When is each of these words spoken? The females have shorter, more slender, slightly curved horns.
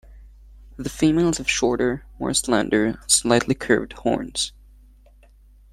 The 0.77 0.89
females 0.89 1.37
have 1.37 1.47
shorter, 1.47 2.07
more 2.19 2.33
slender, 2.33 2.99
slightly 3.05 3.53
curved 3.53 3.93
horns. 3.93 4.51